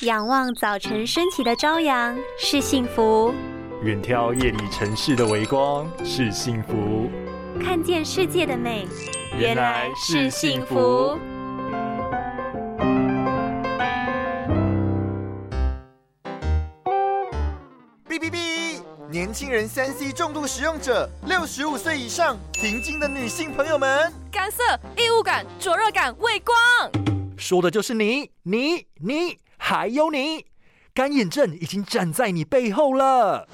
[0.00, 3.32] 仰望早晨升起的朝阳是幸福，
[3.84, 7.08] 远眺夜里城市的微光是幸福，
[7.62, 8.88] 看见世界的美
[9.38, 11.16] 原来是幸福。
[18.08, 18.82] 哔哔哔！
[19.08, 24.62] 年轻人三 C 重度使用者，六十五岁以上停经的女性朋友们，干涩、
[24.96, 26.56] 异物感、灼热感、畏光，
[27.36, 30.44] 说的就是你，你，你，还有你，
[30.92, 33.48] 干眼症已经站在你背后了。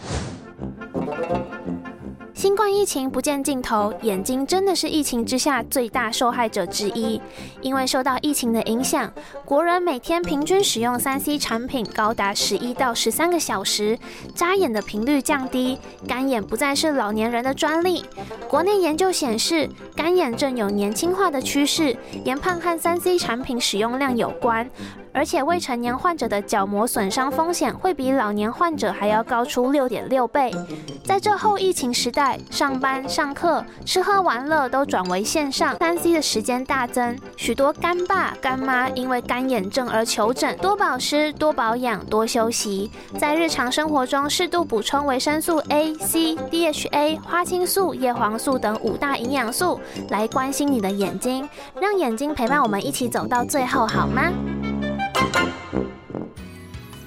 [2.41, 7.21] 新冠疫情不见尽头，眼睛真的是疫情之下最大受害者之一。
[7.61, 9.13] 因为受到疫情的影响，
[9.45, 13.99] 国人每天平均使用三 C 产品高达十一到十三个小时，
[14.35, 18.07] 眨眼的频率降低，干眼不再是老年人的专利。
[18.49, 24.67] 国内研究显示，干眼症有年轻化的趋势，研判和三 C 产品使用量有关。
[25.13, 30.53] 而且未成年患者的角膜损伤风险会比老年患者还要高出六点六倍。
[31.05, 51.49] 在这后疫情时代，上班、上课、吃喝玩乐都转为线上，三 C 的时间大增，许多干爸干妈因为干眼症而求诊，多保湿、多保养、多休息，在日常生活中适度补充维生素 A、C、DHA、花青素、叶黄素等五大营养素，来关心你的眼睛，
[51.81, 54.33] 让眼睛陪伴我们一起走到最后，好吗？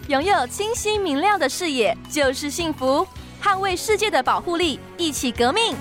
[0.10, 3.08] 拥有清晰明亮的视野就是幸福，
[3.44, 5.76] 捍卫世界的保护力，一起革命。